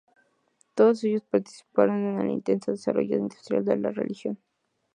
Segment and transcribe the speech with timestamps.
[0.73, 4.39] Todos ellos participaron en el intenso desarrollo industrial de la región.